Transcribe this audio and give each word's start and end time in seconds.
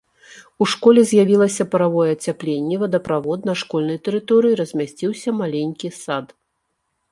У 0.65 0.67
школе 0.71 1.01
з'явілася 1.09 1.67
паравое 1.73 2.05
ацяпленне, 2.17 2.79
вадаправод, 2.85 3.39
на 3.51 3.57
школьнай 3.65 4.01
тэрыторыі 4.09 4.59
размясціўся 4.63 5.29
маленькі 5.45 5.95
сад. 6.03 6.25